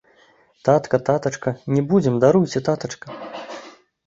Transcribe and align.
Татка, 0.69 0.99
татачка, 1.09 1.53
не 1.75 1.81
будзем, 1.93 2.19
даруйце, 2.25 2.63
татачка. 2.71 3.07